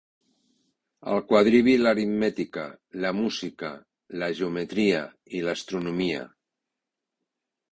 [1.15, 2.63] El quadrivi l'aritmètica,
[3.05, 3.71] la música,
[4.23, 5.05] la geometria
[5.41, 6.25] i l'astronomia.